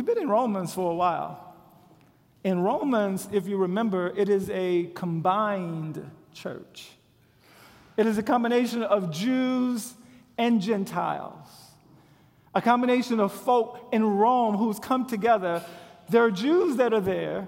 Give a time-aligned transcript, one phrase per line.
[0.00, 1.54] We've been in Romans for a while.
[2.42, 6.88] In Romans, if you remember, it is a combined church.
[7.98, 9.92] It is a combination of Jews
[10.38, 11.46] and Gentiles,
[12.54, 15.62] a combination of folk in Rome who's come together.
[16.08, 17.46] There are Jews that are there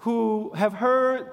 [0.00, 1.26] who have heard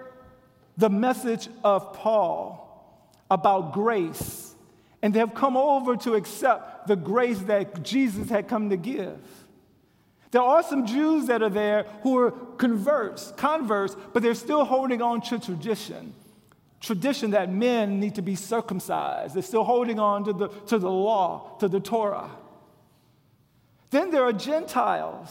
[0.78, 4.56] the message of Paul about grace
[5.02, 9.20] and they have come over to accept the grace that Jesus had come to give.
[10.36, 15.02] There are some Jews that are there who are converts, converts, but they're still holding
[15.02, 16.14] on to tradition.
[16.82, 19.34] Tradition that men need to be circumcised.
[19.34, 22.30] They're still holding on to the, to the law, to the Torah.
[23.92, 25.30] Then there are Gentiles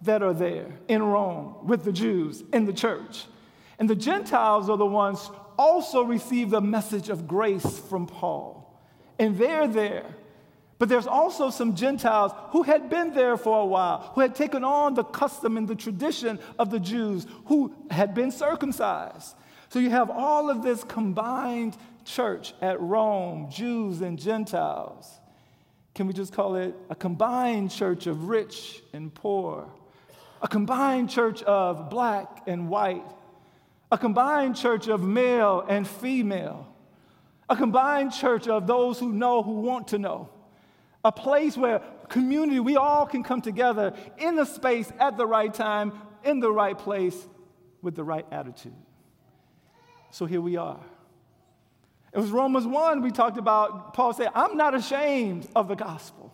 [0.00, 3.26] that are there in Rome with the Jews in the church.
[3.78, 8.66] And the Gentiles are the ones also receive the message of grace from Paul
[9.18, 10.06] and they're there.
[10.78, 14.62] But there's also some Gentiles who had been there for a while, who had taken
[14.62, 19.34] on the custom and the tradition of the Jews, who had been circumcised.
[19.70, 25.10] So you have all of this combined church at Rome, Jews and Gentiles.
[25.94, 29.68] Can we just call it a combined church of rich and poor?
[30.42, 33.04] A combined church of black and white?
[33.90, 36.66] A combined church of male and female?
[37.48, 40.28] a combined church of those who know who want to know,
[41.04, 45.52] a place where community, we all can come together in a space at the right
[45.52, 45.92] time,
[46.24, 47.16] in the right place,
[47.82, 48.74] with the right attitude.
[50.10, 50.80] So here we are.
[52.12, 56.32] It was Romans 1, we talked about, Paul said, I'm not ashamed of the gospel.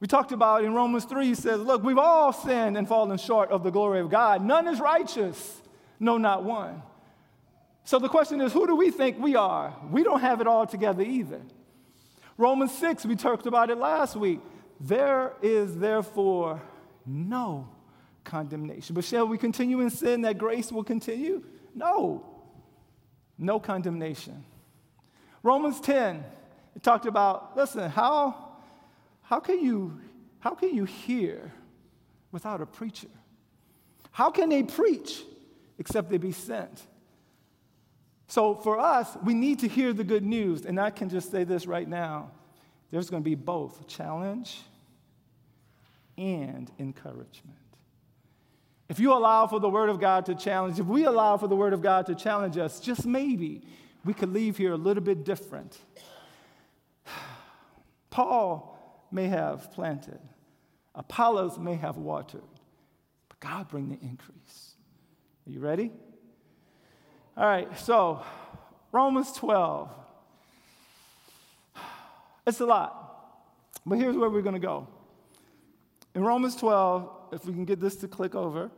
[0.00, 3.50] We talked about in Romans 3, he says, Look, we've all sinned and fallen short
[3.50, 4.44] of the glory of God.
[4.44, 5.60] None is righteous,
[5.98, 6.82] no, not one.
[7.82, 9.74] So the question is, who do we think we are?
[9.90, 11.40] We don't have it all together either.
[12.38, 14.40] Romans 6, we talked about it last week.
[14.80, 16.62] There is therefore
[17.04, 17.68] no
[18.22, 18.94] condemnation.
[18.94, 21.42] But shall we continue in sin that grace will continue?
[21.74, 22.24] No.
[23.36, 24.44] No condemnation.
[25.42, 26.24] Romans 10,
[26.76, 28.52] it talked about, listen, how,
[29.22, 30.00] how, can you,
[30.38, 31.52] how can you hear
[32.30, 33.08] without a preacher?
[34.12, 35.24] How can they preach
[35.76, 36.86] except they be sent?
[38.28, 40.66] So for us, we need to hear the good news.
[40.66, 42.30] And I can just say this right now
[42.90, 44.60] there's going to be both challenge
[46.16, 47.58] and encouragement.
[48.88, 51.56] If you allow for the Word of God to challenge, if we allow for the
[51.56, 53.62] Word of God to challenge us, just maybe
[54.04, 55.76] we could leave here a little bit different.
[58.10, 60.20] Paul may have planted,
[60.94, 62.40] Apollos may have watered,
[63.28, 64.74] but God bring the increase.
[65.46, 65.92] Are you ready?
[67.38, 68.20] All right, so
[68.90, 69.88] Romans 12.
[72.48, 73.44] It's a lot,
[73.86, 74.88] but here's where we're going to go.
[76.16, 78.72] In Romans 12, if we can get this to click over,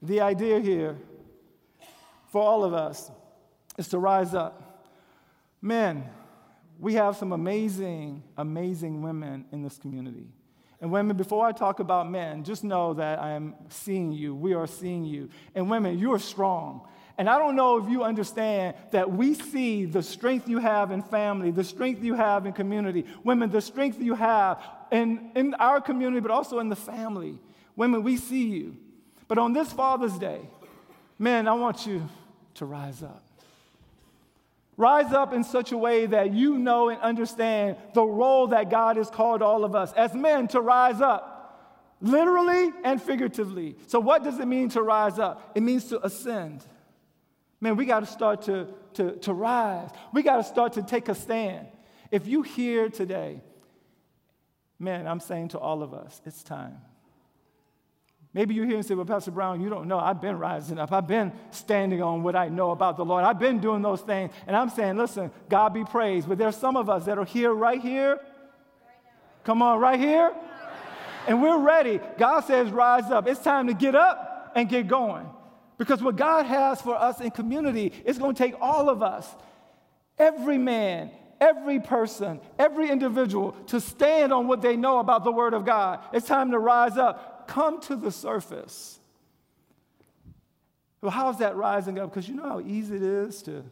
[0.00, 0.96] the idea here
[2.30, 3.10] for all of us
[3.76, 4.86] is to rise up.
[5.60, 6.04] Men,
[6.78, 10.28] we have some amazing, amazing women in this community.
[10.80, 14.34] And women, before I talk about men, just know that I am seeing you.
[14.34, 15.30] We are seeing you.
[15.54, 16.86] And women, you are strong.
[17.16, 21.02] And I don't know if you understand that we see the strength you have in
[21.02, 23.04] family, the strength you have in community.
[23.22, 24.60] Women, the strength you have
[24.90, 27.38] in, in our community, but also in the family.
[27.76, 28.76] Women, we see you.
[29.28, 30.40] But on this Father's Day,
[31.18, 32.08] men, I want you
[32.54, 33.23] to rise up.
[34.76, 38.96] Rise up in such a way that you know and understand the role that God
[38.96, 43.76] has called all of us as men to rise up, literally and figuratively.
[43.86, 45.52] So, what does it mean to rise up?
[45.54, 46.64] It means to ascend.
[47.60, 49.90] Man, we got to start to, to, to rise.
[50.12, 51.68] We got to start to take a stand.
[52.10, 53.42] If you hear today,
[54.78, 56.78] man, I'm saying to all of us, it's time.
[58.34, 59.98] Maybe you're here and say, Well, Pastor Brown, you don't know.
[59.98, 60.92] I've been rising up.
[60.92, 63.24] I've been standing on what I know about the Lord.
[63.24, 64.32] I've been doing those things.
[64.46, 66.28] And I'm saying, Listen, God be praised.
[66.28, 68.18] But there's some of us that are here, right here.
[69.44, 70.32] Come on, right here.
[71.28, 73.28] and we're ready, God says, rise up.
[73.28, 75.26] It's time to get up and get going.
[75.76, 79.28] Because what God has for us in community is going to take all of us,
[80.18, 81.10] every man,
[81.40, 86.00] every person, every individual, to stand on what they know about the Word of God.
[86.12, 88.98] It's time to rise up, come to the surface.
[91.00, 92.10] Well, how is that rising up?
[92.10, 93.62] Because you know how easy it is to,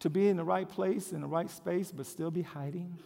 [0.00, 2.96] to be in the right place, in the right space, but still be hiding?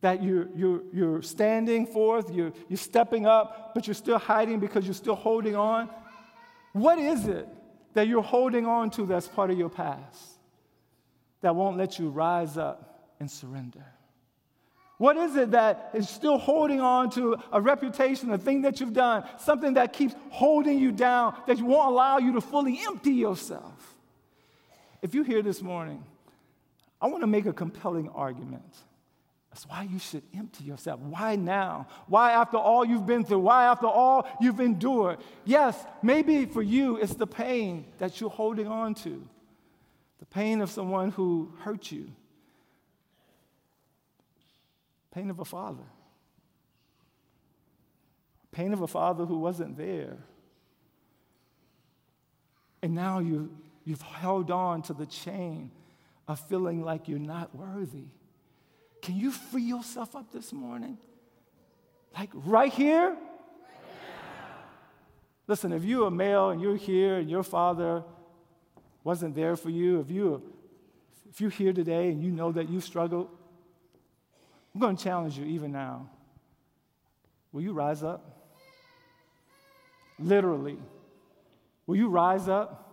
[0.00, 4.86] That you're, you're, you're standing forth, you're, you're stepping up, but you're still hiding because
[4.86, 5.90] you're still holding on.
[6.72, 7.48] What is it
[7.94, 10.38] that you're holding on to that's part of your past
[11.40, 13.84] that won't let you rise up and surrender?
[14.98, 18.92] What is it that is still holding on to a reputation, a thing that you've
[18.92, 23.94] done, something that keeps holding you down, that won't allow you to fully empty yourself?
[25.00, 26.04] If you're here this morning,
[27.00, 28.74] I want to make a compelling argument
[29.58, 31.00] that's why you should empty yourself.
[31.00, 31.88] Why now?
[32.06, 33.40] Why after all you've been through?
[33.40, 35.18] Why after all you've endured?
[35.44, 39.26] Yes, maybe for you it's the pain that you're holding on to,
[40.20, 42.08] the pain of someone who hurt you,
[45.12, 45.84] pain of a father,
[48.52, 50.18] pain of a father who wasn't there.
[52.82, 53.50] And now you,
[53.84, 55.70] you've held on to the chain
[56.28, 58.04] of feeling like you're not worthy.
[59.02, 60.98] Can you free yourself up this morning?
[62.16, 63.16] Like right here?
[65.46, 68.04] Listen, if you're a male and you're here and your father
[69.02, 70.42] wasn't there for you, if, you,
[71.30, 73.30] if you're here today and you know that you struggled,
[74.74, 76.08] I'm going to challenge you even now.
[77.52, 78.38] Will you rise up?
[80.18, 80.78] Literally.
[81.86, 82.84] Will you rise up?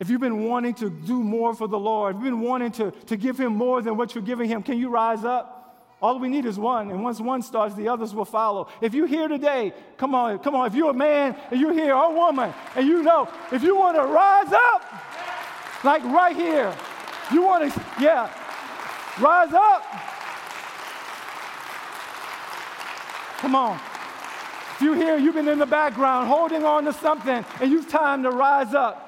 [0.00, 2.92] If you've been wanting to do more for the Lord, if you've been wanting to,
[3.06, 5.56] to give Him more than what you're giving Him, can you rise up?
[6.00, 8.68] All we need is one, and once one starts, the others will follow.
[8.80, 10.68] If you're here today, come on, come on.
[10.68, 13.76] If you're a man and you're here, or a woman, and you know, if you
[13.76, 14.84] want to rise up,
[15.82, 16.72] like right here,
[17.32, 18.30] you want to, yeah,
[19.20, 19.82] rise up.
[23.38, 23.80] Come on.
[24.74, 28.22] If you're here, you've been in the background holding on to something, and you've time
[28.24, 29.04] to rise up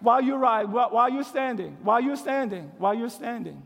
[0.00, 3.62] while you're right, while you're standing, while you're standing, while you're standing.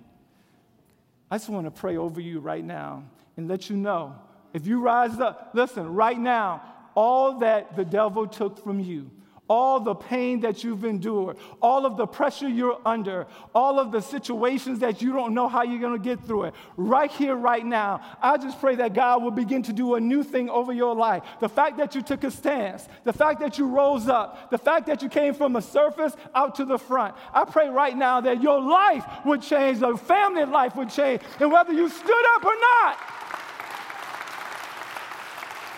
[1.31, 3.05] I just want to pray over you right now
[3.37, 4.16] and let you know
[4.52, 6.62] if you rise up, listen, right now,
[6.94, 9.10] all that the devil took from you,
[9.49, 14.00] all the pain that you've endured, all of the pressure you're under, all of the
[14.00, 17.64] situations that you don't know how you're going to get through it, right here, right
[17.64, 20.94] now, I just pray that God will begin to do a new thing over your
[20.94, 21.23] life.
[21.41, 24.87] The fact that you took a stance, the fact that you rose up, the fact
[24.87, 28.43] that you came from the surface out to the front, I pray right now that
[28.43, 32.55] your life would change, your family life would change, and whether you stood up or
[32.55, 32.99] not,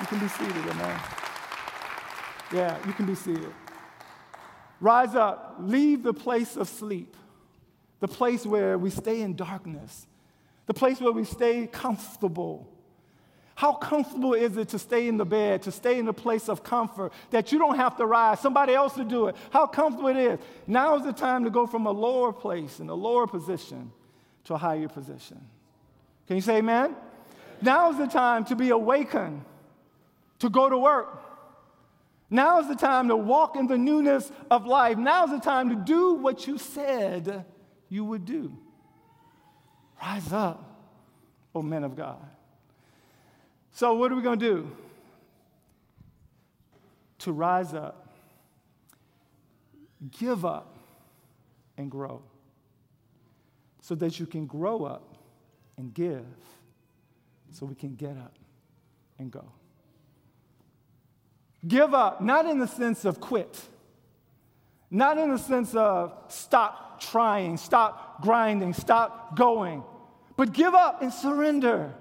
[0.01, 1.16] you can be seated, amen.
[2.53, 3.53] Yeah, you can be seated.
[4.81, 7.17] Rise up, leave the place of sleep,
[8.01, 10.07] the place where we stay in darkness,
[10.67, 12.69] the place where we stay comfortable.
[13.55, 16.63] How comfortable is it to stay in the bed, to stay in the place of
[16.63, 19.37] comfort that you don't have to rise, somebody else to do it?
[19.51, 20.39] How comfortable it is.
[20.67, 23.93] Now is the time to go from a lower place in a lower position
[24.45, 25.41] to a higher position.
[26.27, 26.95] Can you say amen?
[27.63, 29.43] Now is the time to be awakened,
[30.41, 31.23] to go to work,
[32.29, 34.99] now is the time to walk in the newness of life.
[34.99, 37.45] Now is the time to do what you said
[37.89, 38.57] you would do.
[40.03, 40.81] Rise up,
[41.55, 42.25] O men of God.
[43.73, 44.77] So, what are we going to do?
[47.21, 48.09] To rise up,
[50.11, 50.77] give up,
[51.77, 52.23] and grow.
[53.81, 55.17] So that you can grow up
[55.77, 56.25] and give,
[57.53, 58.35] so we can get up
[59.19, 59.45] and go.
[61.67, 63.61] Give up, not in the sense of quit,
[64.91, 69.83] not in the sense of stop trying, stop grinding, stop going,
[70.37, 71.95] but give up and surrender.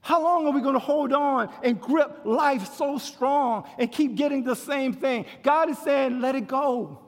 [0.00, 4.16] How long are we going to hold on and grip life so strong and keep
[4.16, 5.24] getting the same thing?
[5.42, 7.00] God is saying, let it go.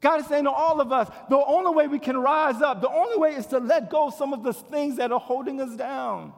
[0.00, 2.90] God is saying to all of us, the only way we can rise up, the
[2.90, 6.32] only way is to let go some of the things that are holding us down.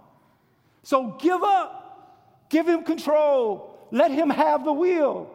[0.83, 5.31] So give up, give Him control, let Him have the wheel.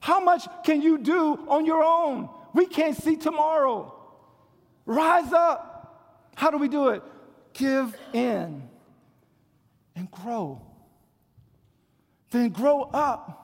[0.00, 2.28] How much can you do on your own?
[2.54, 3.92] We can't see tomorrow.
[4.84, 6.32] Rise up.
[6.36, 7.02] How do we do it?
[7.52, 8.68] Give in
[9.94, 10.62] and grow.
[12.30, 13.42] Then grow up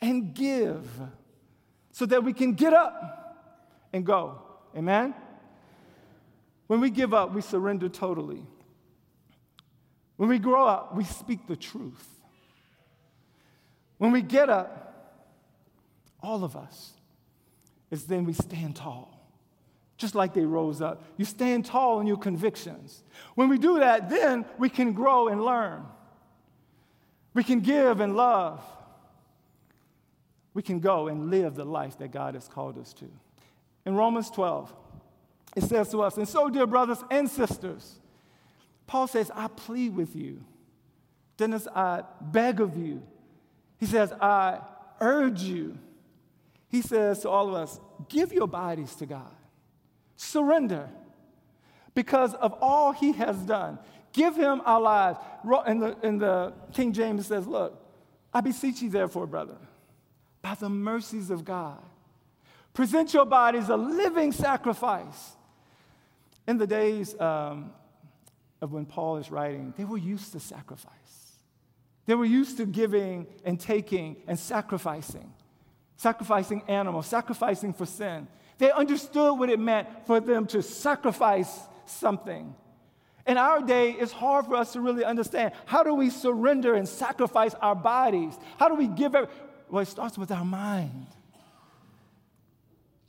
[0.00, 0.86] and give
[1.92, 4.42] so that we can get up and go.
[4.76, 5.14] Amen?
[6.66, 8.42] When we give up, we surrender totally.
[10.16, 12.08] When we grow up, we speak the truth.
[13.98, 14.80] When we get up,
[16.22, 16.92] all of us,
[17.90, 19.10] is then we stand tall.
[19.96, 21.02] Just like they rose up.
[21.16, 23.04] You stand tall in your convictions.
[23.36, 25.84] When we do that, then we can grow and learn.
[27.32, 28.60] We can give and love.
[30.52, 33.06] We can go and live the life that God has called us to.
[33.86, 34.74] In Romans 12,
[35.56, 37.98] it says to us, and so, dear brothers and sisters,
[38.86, 40.42] Paul says, I plead with you.
[41.36, 43.02] Dennis, I beg of you.
[43.84, 44.60] He says, I
[44.98, 45.76] urge you.
[46.68, 49.30] He says to all of us, give your bodies to God.
[50.16, 50.88] Surrender
[51.94, 53.78] because of all he has done.
[54.14, 55.18] Give him our lives.
[55.66, 57.78] In the, in the King James says, Look,
[58.32, 59.58] I beseech you, therefore, brother,
[60.40, 61.82] by the mercies of God,
[62.72, 65.32] present your bodies a living sacrifice.
[66.48, 67.70] In the days um,
[68.62, 71.23] of when Paul is writing, they were used to sacrifice.
[72.06, 75.32] They were used to giving and taking and sacrificing,
[75.96, 78.28] sacrificing animals, sacrificing for sin.
[78.58, 82.54] They understood what it meant for them to sacrifice something.
[83.26, 86.86] In our day, it's hard for us to really understand how do we surrender and
[86.86, 88.34] sacrifice our bodies?
[88.58, 89.30] How do we give it?
[89.70, 91.06] Well, it starts with our mind.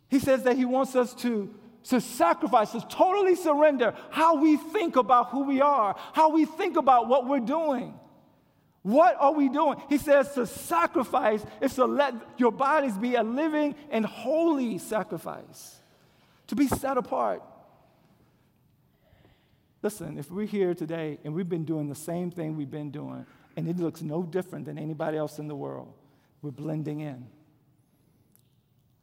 [0.08, 1.54] He says that he wants us to,
[1.86, 6.78] to sacrifice, to totally surrender how we think about who we are, how we think
[6.78, 7.94] about what we're doing.
[8.86, 9.82] What are we doing?
[9.90, 15.82] He says to sacrifice is to let your bodies be a living and holy sacrifice,
[16.46, 17.42] to be set apart.
[19.82, 23.26] Listen, if we're here today and we've been doing the same thing we've been doing,
[23.58, 25.92] and it looks no different than anybody else in the world,
[26.44, 27.26] we're blending in.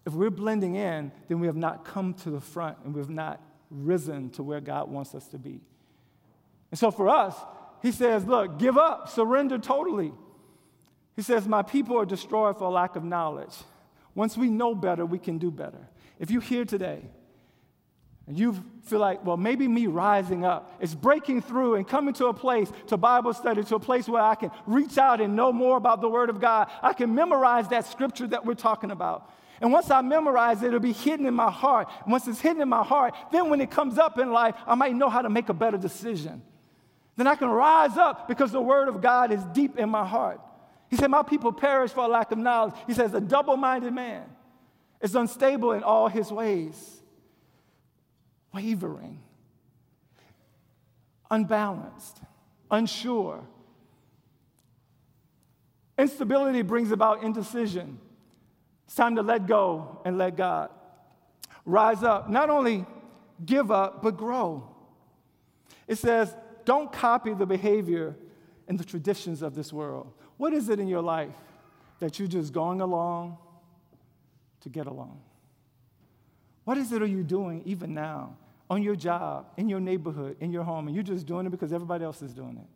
[0.06, 3.10] If we're blending in, then we have not come to the front and we have
[3.10, 5.60] not risen to where God wants us to be.
[6.70, 7.34] And so for us,
[7.82, 10.12] he says, Look, give up, surrender totally.
[11.16, 13.54] He says, My people are destroyed for lack of knowledge.
[14.14, 15.88] Once we know better, we can do better.
[16.18, 17.02] If you're here today
[18.28, 22.26] and you feel like, well, maybe me rising up is breaking through and coming to
[22.26, 25.52] a place, to Bible study, to a place where I can reach out and know
[25.52, 26.70] more about the Word of God.
[26.82, 29.30] I can memorize that scripture that we're talking about.
[29.60, 31.88] And once I memorize it, it'll be hidden in my heart.
[32.04, 34.74] And once it's hidden in my heart, then when it comes up in life, I
[34.74, 36.42] might know how to make a better decision
[37.22, 40.40] then I can rise up because the word of God is deep in my heart.
[40.90, 42.74] He said, My people perish for a lack of knowledge.
[42.88, 44.24] He says, A double minded man
[45.00, 47.00] is unstable in all his ways,
[48.52, 49.20] wavering,
[51.30, 52.18] unbalanced,
[52.72, 53.46] unsure.
[55.96, 58.00] Instability brings about indecision.
[58.86, 60.70] It's time to let go and let God.
[61.64, 62.84] Rise up, not only
[63.46, 64.68] give up, but grow.
[65.86, 68.16] It says, don't copy the behavior
[68.68, 70.12] and the traditions of this world.
[70.36, 71.34] What is it in your life
[71.98, 73.38] that you're just going along
[74.60, 75.20] to get along?
[76.64, 78.36] What is it are you doing even now
[78.70, 81.72] on your job, in your neighborhood, in your home, and you're just doing it because
[81.72, 82.66] everybody else is doing it?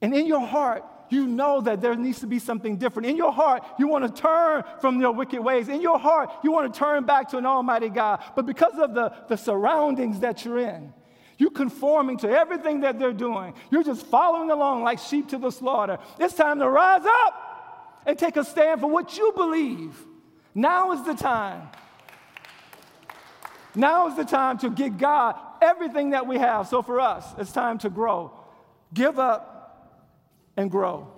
[0.00, 3.06] And in your heart, you know that there needs to be something different.
[3.06, 5.68] In your heart, you want to turn from your wicked ways.
[5.68, 8.22] In your heart, you want to turn back to an almighty God.
[8.34, 10.92] But because of the, the surroundings that you're in,
[11.38, 13.54] you're conforming to everything that they're doing.
[13.70, 15.98] You're just following along like sheep to the slaughter.
[16.18, 19.96] It's time to rise up and take a stand for what you believe.
[20.54, 21.68] Now is the time.
[23.74, 26.68] Now is the time to give God everything that we have.
[26.68, 28.32] So for us, it's time to grow.
[28.92, 30.10] Give up
[30.56, 31.08] and grow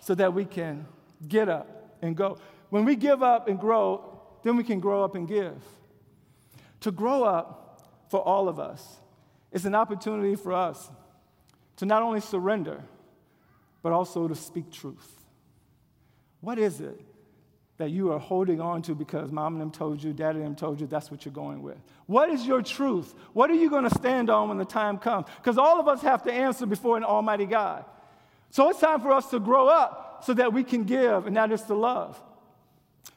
[0.00, 0.86] so that we can
[1.28, 2.38] get up and go.
[2.70, 5.62] When we give up and grow, then we can grow up and give.
[6.80, 7.71] To grow up
[8.12, 9.00] for all of us.
[9.52, 10.90] It's an opportunity for us
[11.76, 12.84] to not only surrender,
[13.82, 15.24] but also to speak truth.
[16.42, 17.00] What is it
[17.78, 20.56] that you are holding on to because mom and them told you, daddy and them
[20.56, 21.78] told you that's what you're going with?
[22.04, 23.14] What is your truth?
[23.32, 25.26] What are you going to stand on when the time comes?
[25.38, 27.86] Because all of us have to answer before an almighty God.
[28.50, 31.50] So it's time for us to grow up so that we can give, and that
[31.50, 32.22] is to love.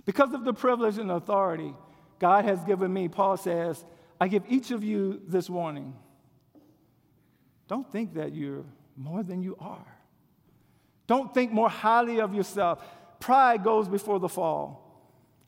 [0.06, 1.74] Because of the privilege and authority
[2.18, 3.84] God has given me, Paul says,
[4.20, 5.94] I give each of you this warning.
[7.68, 8.64] Don't think that you're
[8.96, 9.86] more than you are.
[11.08, 12.84] Don't think more highly of yourself.
[13.20, 14.82] Pride goes before the fall.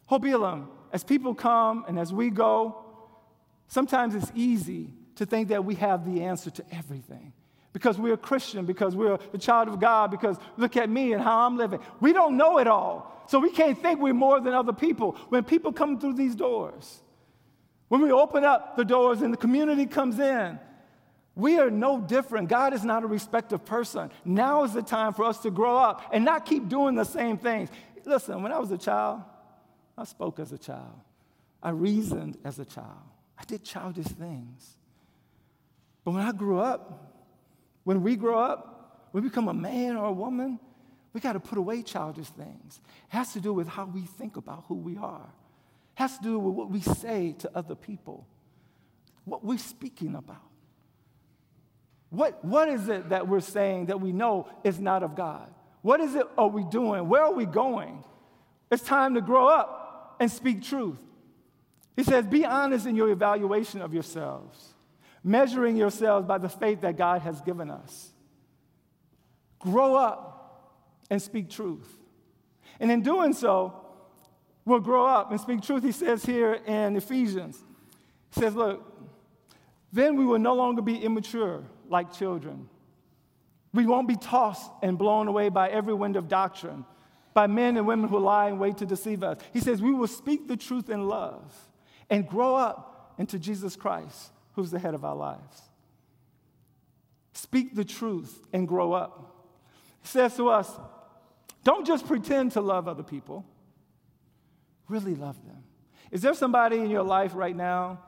[0.06, 2.84] Hope Elam, as people come and as we go,
[3.68, 7.34] sometimes it's easy to think that we have the answer to everything
[7.74, 11.22] because we're a Christian, because we're the child of God, because look at me and
[11.22, 11.80] how I'm living.
[12.00, 13.24] We don't know it all.
[13.28, 15.12] So we can't think we're more than other people.
[15.30, 17.02] When people come through these doors,
[17.88, 20.60] when we open up the doors and the community comes in,
[21.36, 22.50] We are no different.
[22.50, 24.12] God is not a respective person.
[24.26, 27.38] Now is the time for us to grow up and not keep doing the same
[27.38, 27.70] things.
[28.06, 29.22] Listen, when I was a child,
[29.96, 31.00] I spoke as a child.
[31.62, 33.06] I reasoned as a child.
[33.38, 34.78] I did childish things.
[36.04, 37.14] But when I grew up,
[37.84, 40.60] when we grow up, when we become a man or a woman,
[41.14, 42.82] we got to put away childish things.
[43.12, 45.30] It has to do with how we think about who we are.
[45.98, 48.28] Has to do with what we say to other people,
[49.26, 50.44] what we're speaking about.
[52.12, 55.50] What, what is it that we're saying that we know is not of God?
[55.82, 57.10] What is it are we doing?
[57.10, 58.04] Where are we going?
[58.70, 61.00] It's time to grow up and speak truth.
[61.96, 64.76] He says, Be honest in your evaluation of yourselves,
[65.24, 68.12] measuring yourselves by the faith that God has given us.
[69.58, 70.78] Grow up
[71.10, 71.92] and speak truth.
[72.80, 73.87] And in doing so,
[74.68, 75.82] we'll grow up and speak truth.
[75.82, 77.58] He says here in Ephesians,
[78.34, 78.84] He says, Look,
[79.94, 82.68] then we will no longer be immature like children.
[83.74, 86.86] We won't be tossed and blown away by every wind of doctrine,
[87.34, 89.38] by men and women who lie in wait to deceive us.
[89.54, 91.54] He says, We will speak the truth in love
[92.10, 95.62] and grow up into Jesus Christ, who's the head of our lives.
[97.32, 99.46] Speak the truth and grow up.
[100.02, 100.70] He says to us,
[101.64, 103.46] Don't just pretend to love other people,
[104.88, 105.64] really love them.
[106.12, 108.00] Is there somebody in your life right now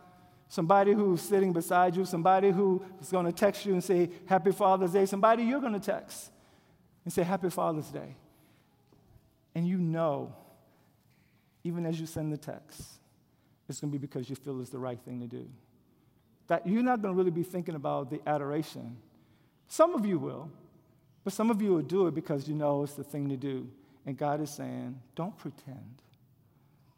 [0.50, 4.52] somebody who's sitting beside you, somebody who is going to text you and say, Happy
[4.52, 6.32] Father's Day, somebody you're going to text
[7.06, 8.16] and say, Happy Father's Day.
[9.56, 10.34] And you know,
[11.64, 12.82] even as you send the text,
[13.70, 15.48] it's going to be because you feel it's the right thing to do.
[16.48, 18.98] That you're not going to really be thinking about the adoration.
[19.68, 20.50] Some of you will,
[21.24, 23.70] but some of you will do it because you know it's the thing to do.
[24.08, 26.02] And God is saying, don't pretend.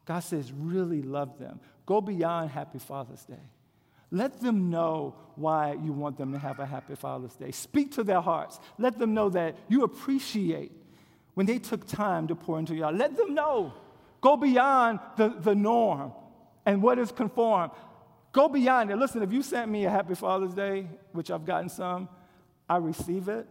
[0.05, 1.59] God says, really love them.
[1.85, 3.35] Go beyond Happy Father's Day.
[4.11, 7.51] Let them know why you want them to have a happy Father's Day.
[7.51, 8.59] Speak to their hearts.
[8.77, 10.71] Let them know that you appreciate
[11.33, 12.85] when they took time to pour into you.
[12.87, 13.73] Let them know.
[14.19, 16.11] Go beyond the, the norm
[16.65, 17.71] and what is conformed.
[18.33, 18.97] Go beyond it.
[18.97, 22.09] Listen, if you sent me a happy Father's Day, which I've gotten some,
[22.69, 23.47] I receive it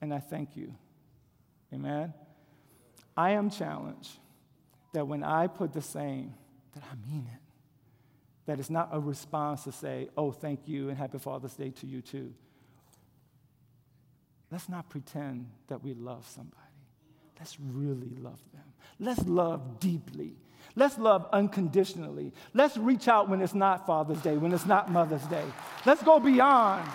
[0.00, 0.74] and I thank you.
[1.72, 2.12] Amen.
[3.16, 4.18] I am challenged
[4.96, 6.32] that when I put the same,
[6.72, 7.40] that I mean it.
[8.46, 11.86] That it's not a response to say, oh, thank you and happy Father's Day to
[11.86, 12.32] you too.
[14.50, 16.56] Let's not pretend that we love somebody.
[17.38, 18.64] Let's really love them.
[18.98, 20.32] Let's love deeply.
[20.76, 22.32] Let's love unconditionally.
[22.54, 25.44] Let's reach out when it's not Father's Day, when it's not Mother's Day.
[25.84, 26.88] Let's go beyond.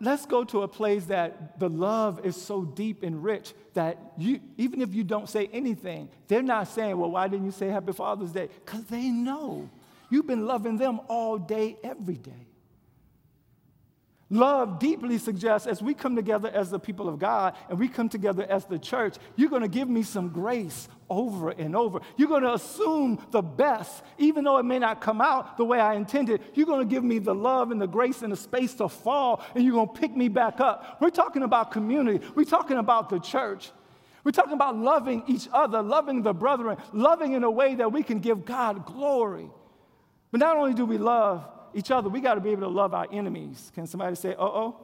[0.00, 4.40] Let's go to a place that the love is so deep and rich that you,
[4.56, 7.92] even if you don't say anything, they're not saying, Well, why didn't you say Happy
[7.92, 8.48] Father's Day?
[8.64, 9.68] Because they know
[10.10, 12.46] you've been loving them all day, every day.
[14.28, 18.08] Love deeply suggests as we come together as the people of God and we come
[18.08, 22.00] together as the church, you're going to give me some grace over and over.
[22.16, 25.78] You're going to assume the best, even though it may not come out the way
[25.78, 26.40] I intended.
[26.54, 29.44] You're going to give me the love and the grace and the space to fall,
[29.54, 30.98] and you're going to pick me back up.
[31.00, 33.70] We're talking about community, we're talking about the church.
[34.24, 38.02] We're talking about loving each other, loving the brethren, loving in a way that we
[38.02, 39.48] can give God glory.
[40.32, 42.94] But not only do we love, each other, we got to be able to love
[42.94, 43.70] our enemies.
[43.74, 44.76] Can somebody say, uh oh?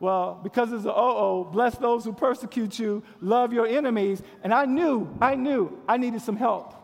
[0.00, 4.20] Well, because it's a uh oh, bless those who persecute you, love your enemies.
[4.42, 6.74] And I knew, I knew I needed some help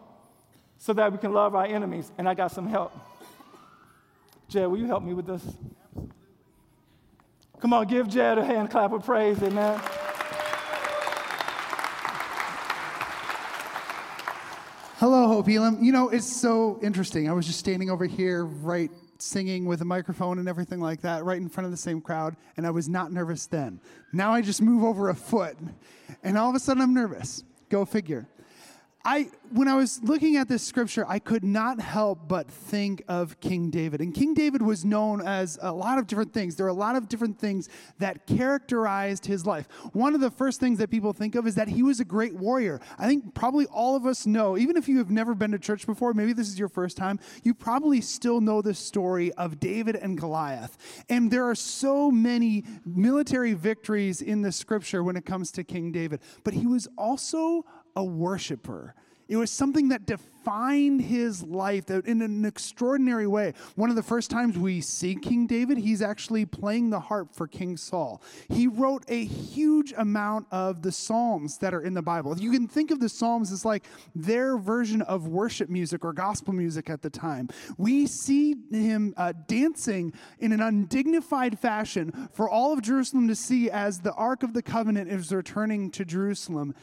[0.78, 2.12] so that we can love our enemies.
[2.16, 2.96] And I got some help.
[4.48, 5.42] Jed, will you help me with this?
[7.60, 9.80] Come on, give Jed a hand clap of praise, amen.
[14.98, 15.78] Hello, Hope Elam.
[15.80, 17.30] You know, it's so interesting.
[17.30, 21.24] I was just standing over here, right, singing with a microphone and everything like that,
[21.24, 23.80] right in front of the same crowd, and I was not nervous then.
[24.12, 25.56] Now I just move over a foot,
[26.24, 27.44] and all of a sudden I'm nervous.
[27.68, 28.26] Go figure.
[29.08, 33.40] I, when I was looking at this scripture, I could not help but think of
[33.40, 34.02] King David.
[34.02, 36.56] And King David was known as a lot of different things.
[36.56, 39.66] There are a lot of different things that characterized his life.
[39.94, 42.34] One of the first things that people think of is that he was a great
[42.34, 42.82] warrior.
[42.98, 45.86] I think probably all of us know, even if you have never been to church
[45.86, 49.96] before, maybe this is your first time, you probably still know the story of David
[49.96, 50.76] and Goliath.
[51.08, 55.92] And there are so many military victories in the scripture when it comes to King
[55.92, 56.20] David.
[56.44, 57.64] But he was also
[57.98, 58.94] a worshiper.
[59.28, 63.52] It was something that defined his life that in an extraordinary way.
[63.74, 67.46] One of the first times we see King David, he's actually playing the harp for
[67.46, 68.22] King Saul.
[68.48, 72.38] He wrote a huge amount of the Psalms that are in the Bible.
[72.38, 73.84] You can think of the Psalms as like
[74.14, 77.48] their version of worship music or gospel music at the time.
[77.76, 83.68] We see him uh, dancing in an undignified fashion for all of Jerusalem to see
[83.70, 86.74] as the Ark of the Covenant is returning to Jerusalem.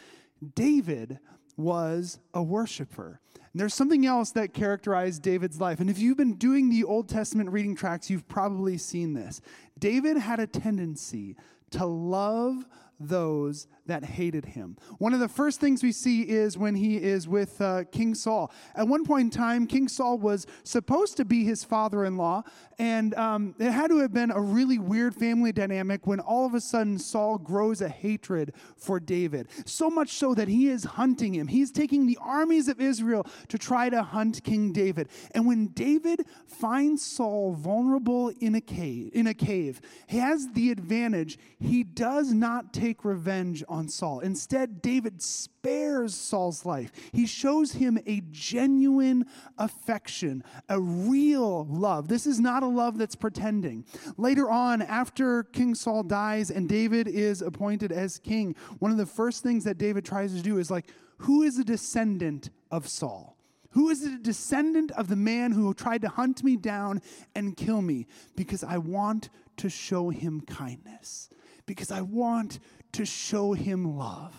[0.54, 1.19] David
[1.58, 3.19] was a worshiper.
[3.36, 5.80] And there's something else that characterized David's life.
[5.80, 9.39] And if you've been doing the Old Testament reading tracks, you've probably seen this.
[9.80, 11.38] David had a tendency
[11.71, 12.65] to love
[13.00, 14.78] those that hated him.
[14.98, 18.52] One of the first things we see is when he is with uh, King Saul.
[18.76, 22.43] At one point in time, King Saul was supposed to be his father in law,
[22.80, 26.54] and um, it had to have been a really weird family dynamic when all of
[26.54, 29.48] a sudden Saul grows a hatred for David.
[29.65, 31.48] So much so that he is hunting him.
[31.48, 35.10] He's taking the armies of Israel to try to hunt King David.
[35.32, 40.71] And when David finds Saul vulnerable in a cave, in a cave, he has the
[40.71, 41.38] advantage.
[41.60, 44.20] He does not take revenge Saul.
[44.20, 46.92] Instead, David spares Saul's life.
[47.12, 49.26] He shows him a genuine
[49.58, 52.08] affection, a real love.
[52.08, 53.86] This is not a love that's pretending.
[54.18, 59.06] Later on, after King Saul dies and David is appointed as king, one of the
[59.06, 63.38] first things that David tries to do is like, who is a descendant of Saul?
[63.76, 67.02] Who is a descendant of the man who tried to hunt me down
[67.36, 68.08] and kill me?
[68.38, 71.30] Because I want to show him kindness.
[71.66, 72.60] Because I want
[72.95, 74.34] to show him love.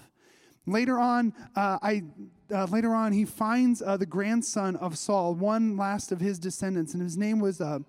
[0.67, 2.03] Later on, uh, I
[2.53, 6.95] uh, later on he finds uh, the grandson of Saul, one last of his descendants,
[6.95, 7.81] and his name was uh,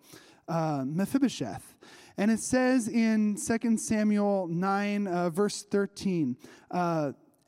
[0.48, 1.76] uh, Mephibosheth.
[2.18, 6.36] And it says in 2 Samuel 9, uh, verse 13,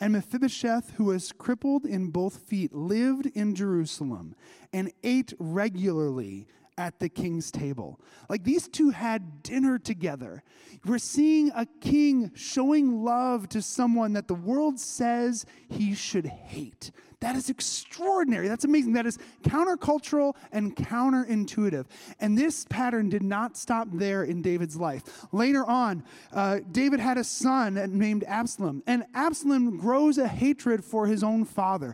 [0.01, 4.33] and Mephibosheth, who was crippled in both feet, lived in Jerusalem
[4.71, 6.47] and ate regularly
[6.79, 7.99] at the king's table.
[8.29, 10.43] Like these two had dinner together.
[10.85, 16.91] We're seeing a king showing love to someone that the world says he should hate.
[17.19, 18.47] That is extraordinary.
[18.47, 18.93] That's amazing.
[18.93, 21.85] That is countercultural and counterintuitive.
[22.21, 25.27] And this pattern did not stop there in David's life.
[25.33, 31.07] Later on, uh, David had a son named Absalom, and Absalom grows a hatred for
[31.07, 31.93] his own father.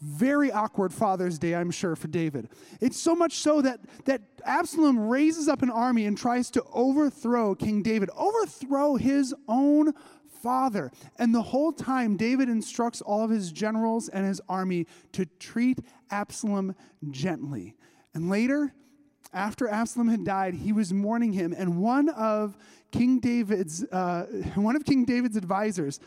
[0.00, 2.48] Very awkward Father's Day, I'm sure, for David.
[2.80, 7.54] It's so much so that, that Absalom raises up an army and tries to overthrow
[7.54, 9.92] King David, overthrow his own
[10.42, 10.90] father.
[11.18, 15.78] And the whole time, David instructs all of his generals and his army to treat
[16.10, 16.74] Absalom
[17.10, 17.76] gently.
[18.14, 18.72] And later,
[19.32, 22.56] after Absalom had died, he was mourning him, and one of
[22.90, 24.22] King David's uh,
[24.54, 26.00] one of King David's advisors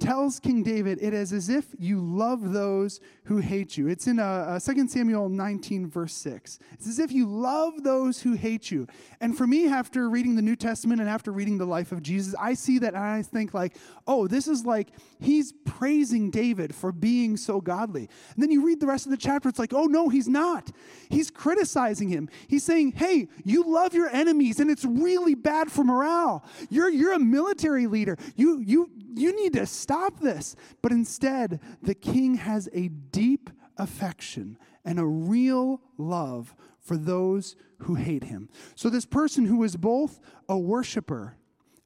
[0.00, 3.88] tells King David, it is as if you love those who hate you.
[3.88, 6.58] It's in uh, uh, 2 Samuel 19, verse 6.
[6.72, 8.86] It's as if you love those who hate you.
[9.20, 12.34] And for me, after reading the New Testament and after reading the life of Jesus,
[12.38, 14.88] I see that and I think, like, oh, this is like
[15.20, 18.08] he's praising David for being so godly.
[18.34, 20.70] And then you read the rest of the chapter, it's like, oh, no, he's not.
[21.08, 22.28] He's criticizing him.
[22.48, 26.44] He's saying, hey, you love your enemies and it's really bad for morale.
[26.70, 28.16] You're, you're a military leader.
[28.36, 30.56] You, you, you need to stop this.
[30.80, 37.94] But instead, the king has a deep affection and a real love for those who
[37.94, 38.48] hate him.
[38.74, 41.36] So, this person who was both a worshiper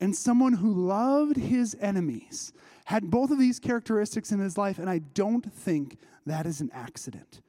[0.00, 2.52] and someone who loved his enemies
[2.86, 6.70] had both of these characteristics in his life, and I don't think that is an
[6.72, 7.40] accident.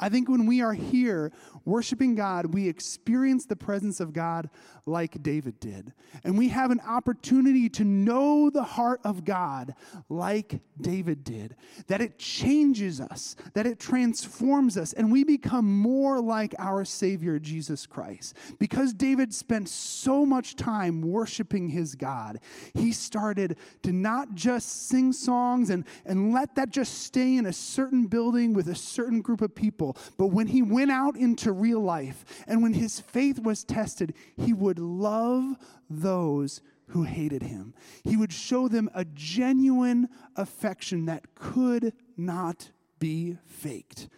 [0.00, 1.30] I think when we are here
[1.64, 4.50] worshiping God, we experience the presence of God
[4.86, 5.92] like David did.
[6.24, 9.74] And we have an opportunity to know the heart of God
[10.08, 11.54] like David did.
[11.86, 17.38] That it changes us, that it transforms us, and we become more like our Savior,
[17.38, 18.34] Jesus Christ.
[18.58, 22.40] Because David spent so much time worshiping his God,
[22.74, 27.52] he started to not just sing songs and, and let that just stay in a
[27.52, 30.14] certain building with a certain group of people people.
[30.16, 34.52] But when he went out into real life and when his faith was tested, he
[34.52, 35.56] would love
[35.88, 37.74] those who hated him.
[38.02, 44.08] He would show them a genuine affection that could not be faked.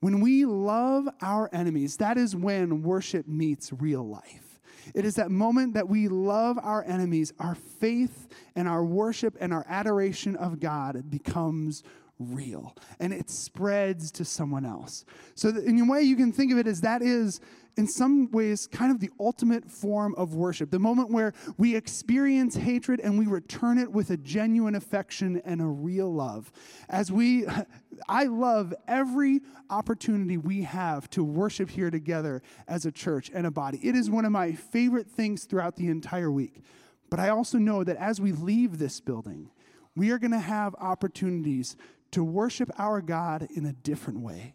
[0.00, 4.60] When we love our enemies, that is when worship meets real life.
[4.94, 9.52] It is that moment that we love our enemies, our faith and our worship and
[9.52, 11.82] our adoration of God becomes
[12.18, 15.04] real and it spreads to someone else.
[15.34, 17.40] So, in a way, you can think of it as that is,
[17.76, 20.70] in some ways, kind of the ultimate form of worship.
[20.70, 25.60] The moment where we experience hatred and we return it with a genuine affection and
[25.60, 26.50] a real love.
[26.88, 27.46] As we,
[28.08, 33.50] I love every opportunity we have to worship here together as a church and a
[33.50, 33.78] body.
[33.80, 36.62] It is one of my favorite things throughout the entire week.
[37.10, 39.50] But I also know that as we leave this building,
[39.98, 41.76] we are going to have opportunities
[42.12, 44.54] to worship our God in a different way.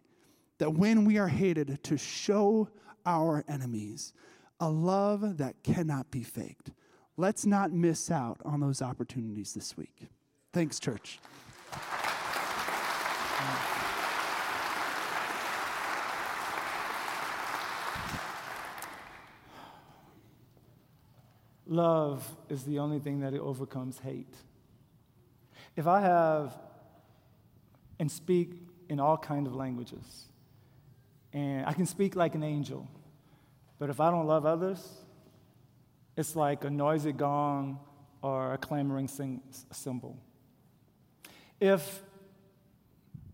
[0.59, 2.69] That when we are hated, to show
[3.05, 4.13] our enemies
[4.59, 6.71] a love that cannot be faked.
[7.17, 10.07] Let's not miss out on those opportunities this week.
[10.53, 11.19] Thanks, church.
[21.67, 24.35] Love is the only thing that overcomes hate.
[25.75, 26.57] If I have
[27.99, 28.51] and speak
[28.89, 30.27] in all kind of languages,
[31.31, 32.87] and I can speak like an angel,
[33.79, 34.87] but if I don't love others,
[36.15, 37.79] it's like a noisy gong
[38.21, 40.17] or a clamoring sing- cymbal.
[41.59, 42.03] If,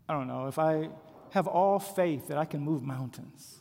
[0.07, 0.89] I don't know, if I
[1.31, 3.57] have all faith that I can move mountains,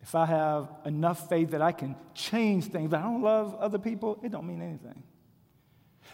[0.00, 3.78] if I have enough faith that I can change things, but I don't love other
[3.78, 5.02] people, it don't mean anything.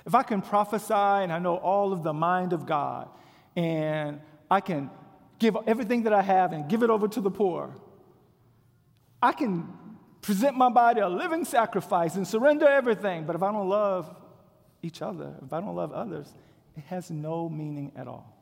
[0.07, 3.09] If I can prophesy and I know all of the mind of God,
[3.57, 4.91] and I can
[5.39, 7.75] give everything that I have and give it over to the poor,
[9.23, 9.69] I can
[10.23, 14.15] present my body a living sacrifice and surrender everything, but if I don't love
[14.83, 16.33] each other, if I don't love others,
[16.77, 18.37] it has no meaning at all.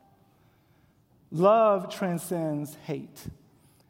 [1.31, 3.27] Love transcends hate.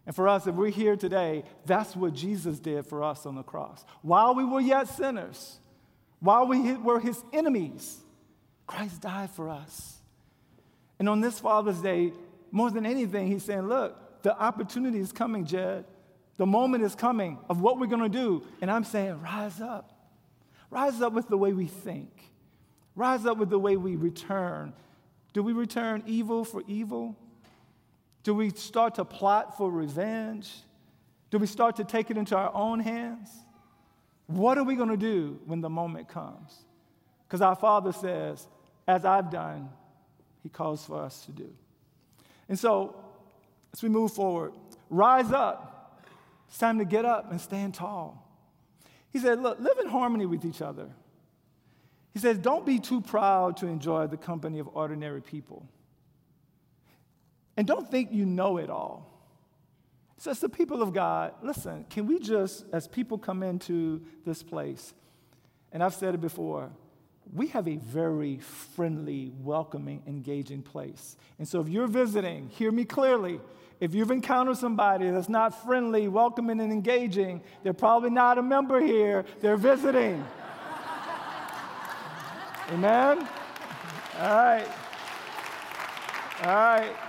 [0.06, 3.44] And for us, if we're here today, that's what Jesus did for us on the
[3.44, 3.86] cross.
[4.02, 5.60] While we were yet sinners,
[6.20, 7.98] while we were his enemies,
[8.68, 9.98] Christ died for us.
[11.00, 12.12] And on this Father's Day,
[12.52, 15.86] more than anything, he's saying, Look, the opportunity is coming, Jed.
[16.38, 18.44] The moment is coming of what we're going to do.
[18.62, 20.00] And I'm saying, Rise up.
[20.72, 22.12] Rise up with the way we think,
[22.96, 24.74] rise up with the way we return.
[25.34, 27.16] Do we return evil for evil?
[28.24, 30.52] Do we start to plot for revenge?
[31.32, 33.30] Do we start to take it into our own hands?
[34.30, 36.56] What are we going to do when the moment comes?
[37.28, 38.48] Because our Father says,
[38.88, 39.70] As I've done,
[40.44, 41.52] He calls for us to do.
[42.48, 42.96] And so,
[43.74, 44.54] as we move forward,
[44.92, 46.06] rise up.
[46.48, 48.24] It's time to get up and stand tall.
[49.12, 50.90] He said, Look, live in harmony with each other.
[52.14, 55.68] He says, Don't be too proud to enjoy the company of ordinary people.
[57.58, 59.19] And don't think you know it all.
[60.20, 64.44] So, as the people of God, listen, can we just, as people come into this
[64.44, 64.94] place,
[65.72, 66.70] and I've said it before,
[67.34, 71.16] we have a very friendly, welcoming, engaging place.
[71.38, 73.40] And so, if you're visiting, hear me clearly.
[73.80, 78.82] If you've encountered somebody that's not friendly, welcoming, and engaging, they're probably not a member
[78.82, 80.26] here, they're visiting.
[82.74, 83.26] Amen?
[84.20, 84.68] All right.
[86.44, 87.09] All right.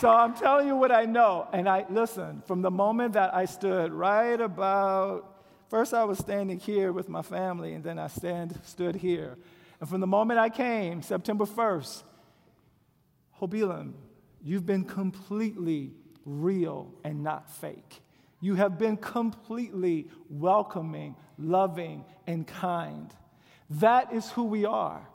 [0.00, 1.46] So I'm telling you what I know.
[1.52, 6.58] And I listen, from the moment that I stood right about, first I was standing
[6.58, 9.36] here with my family, and then I stand, stood here.
[9.78, 12.02] And from the moment I came, September 1st,
[13.32, 13.54] Hope
[14.42, 15.92] you've been completely
[16.24, 18.00] real and not fake.
[18.40, 23.12] You have been completely welcoming, loving, and kind.
[23.68, 25.06] That is who we are.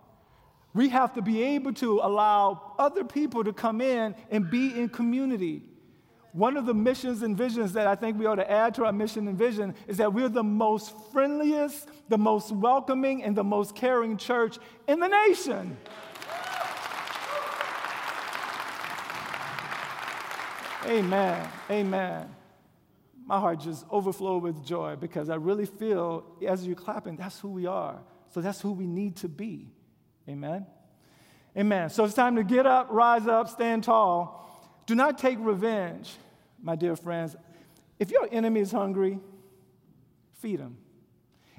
[0.76, 4.90] We have to be able to allow other people to come in and be in
[4.90, 5.64] community.
[6.34, 8.92] One of the missions and visions that I think we ought to add to our
[8.92, 13.74] mission and vision is that we're the most friendliest, the most welcoming, and the most
[13.74, 15.78] caring church in the nation.
[20.86, 21.50] Amen.
[21.72, 22.36] Amen.
[23.26, 27.48] My heart just overflowed with joy because I really feel as you're clapping, that's who
[27.48, 27.98] we are.
[28.34, 29.70] So that's who we need to be.
[30.28, 30.66] Amen?
[31.58, 31.90] Amen.
[31.90, 34.42] So it's time to get up, rise up, stand tall.
[34.86, 36.14] Do not take revenge,
[36.62, 37.36] my dear friends.
[38.00, 39.20] If your enemy is hungry,
[40.40, 40.78] feed them.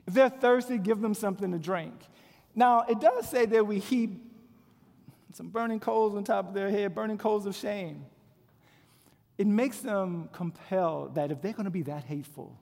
[0.07, 1.95] If they're thirsty, give them something to drink.
[2.55, 4.23] Now, it does say that we heap
[5.33, 8.05] some burning coals on top of their head, burning coals of shame.
[9.37, 12.59] It makes them compelled that if they're going to be that hateful,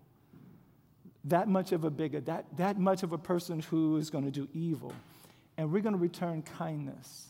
[1.25, 4.31] that much of a bigot, that, that much of a person who is going to
[4.31, 4.93] do evil,
[5.57, 7.29] and we're going to return kindness.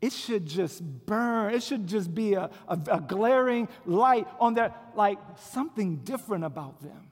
[0.00, 1.54] It should just burn.
[1.54, 6.80] It should just be a, a, a glaring light on their, like something different about
[6.82, 7.08] them.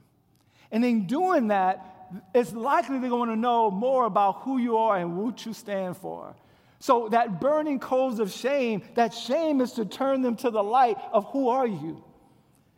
[0.71, 1.85] And in doing that,
[2.33, 5.97] it's likely they're going to know more about who you are and what you stand
[5.97, 6.35] for.
[6.79, 10.97] So that burning coals of shame, that shame is to turn them to the light
[11.11, 12.03] of who are you?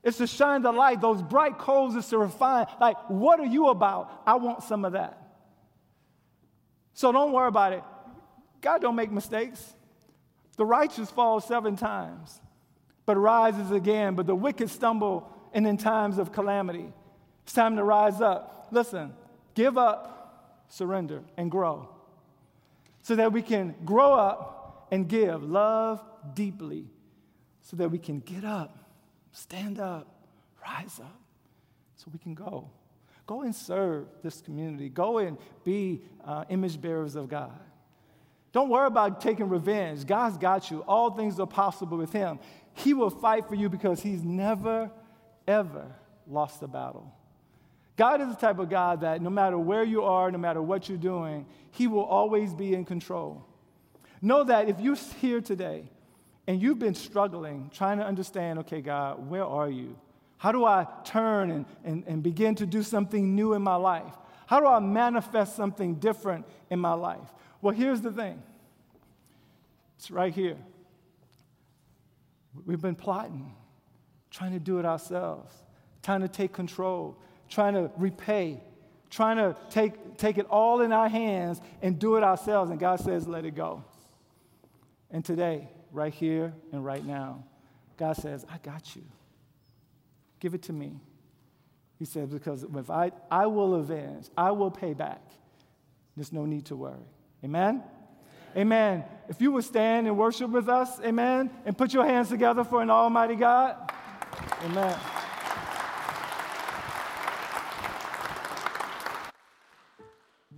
[0.03, 0.99] It's to shine the light.
[0.99, 2.65] Those bright coals is to refine.
[2.79, 4.23] Like, what are you about?
[4.25, 5.20] I want some of that.
[6.93, 7.83] So don't worry about it.
[8.61, 9.75] God don't make mistakes.
[10.57, 12.41] The righteous fall seven times,
[13.05, 14.15] but rises again.
[14.15, 16.93] But the wicked stumble and in times of calamity.
[17.43, 18.67] It's time to rise up.
[18.71, 19.13] Listen,
[19.55, 21.89] give up, surrender, and grow.
[23.01, 26.85] So that we can grow up and give, love deeply,
[27.61, 28.77] so that we can get up,
[29.31, 30.07] stand up,
[30.61, 31.19] rise up,
[31.95, 32.69] so we can go.
[33.31, 34.89] Go and serve this community.
[34.89, 37.57] Go and be uh, image bearers of God.
[38.51, 40.05] Don't worry about taking revenge.
[40.05, 40.83] God's got you.
[40.85, 42.39] All things are possible with Him.
[42.73, 44.91] He will fight for you because He's never,
[45.47, 45.95] ever
[46.27, 47.09] lost a battle.
[47.95, 50.89] God is the type of God that no matter where you are, no matter what
[50.89, 53.45] you're doing, He will always be in control.
[54.21, 55.89] Know that if you're here today
[56.47, 59.95] and you've been struggling, trying to understand, okay, God, where are you?
[60.41, 64.11] How do I turn and, and, and begin to do something new in my life?
[64.47, 67.27] How do I manifest something different in my life?
[67.61, 68.41] Well, here's the thing
[69.99, 70.57] it's right here.
[72.65, 73.53] We've been plotting,
[74.31, 75.53] trying to do it ourselves,
[76.01, 78.63] trying to take control, trying to repay,
[79.11, 82.71] trying to take, take it all in our hands and do it ourselves.
[82.71, 83.83] And God says, let it go.
[85.11, 87.43] And today, right here and right now,
[87.95, 89.03] God says, I got you.
[90.41, 90.99] Give it to me.
[91.97, 95.21] He said, because if I, I will avenge, I will pay back.
[96.17, 97.05] There's no need to worry.
[97.45, 97.83] Amen?
[98.57, 99.05] Amen.
[99.29, 102.81] If you would stand and worship with us, amen, and put your hands together for
[102.81, 103.77] an almighty God.
[104.65, 104.97] Amen.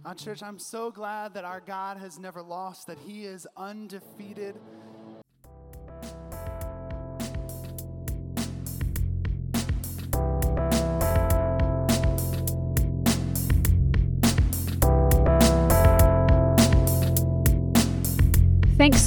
[0.06, 4.56] Our church, I'm so glad that our God has never lost, that He is undefeated.